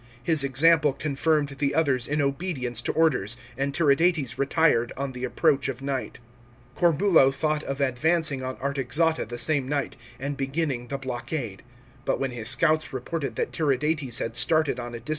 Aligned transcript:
His 0.23 0.43
example 0.43 0.93
confirmed 0.93 1.49
the 1.59 1.75
others 1.75 2.07
in 2.07 2.23
obedience 2.23 2.81
to 2.81 2.91
orders, 2.93 3.37
and 3.55 3.71
Tiridates 3.71 4.39
retired 4.39 4.91
on 4.97 5.11
the 5.11 5.23
approach 5.23 5.67
of 5.67 5.83
night. 5.83 6.17
Corbulo 6.75 7.29
thought 7.29 7.61
of 7.61 7.79
advancing 7.79 8.41
on 8.41 8.57
Artaxata 8.57 9.27
the 9.27 9.37
same 9.37 9.67
night, 9.67 9.95
and 10.19 10.35
beginning 10.35 10.87
the 10.87 10.97
blockade; 10.97 11.61
but 12.03 12.19
when 12.19 12.31
his 12.31 12.49
scouts 12.49 12.91
reported 12.91 13.35
that 13.35 13.51
Tiridates 13.51 14.17
had 14.17 14.35
started 14.35 14.79
on 14.79 14.87
a 14.87 14.89
distant 14.89 14.91
march— 14.91 15.05
* 15.05 15.09
III. 15.09 15.09